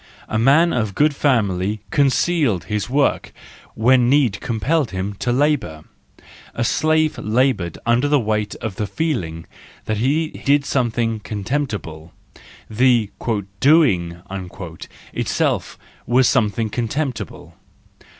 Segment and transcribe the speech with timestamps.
[0.27, 3.31] A man of good family concealed his work
[3.75, 5.83] when need compelled him to labour.
[6.55, 9.45] The slave laboured under the weight of the feeling
[9.85, 12.11] that he did something contemptible:—
[12.67, 13.11] the
[13.59, 14.23] "doing"
[15.13, 15.77] itself
[16.07, 17.53] was something contemptible.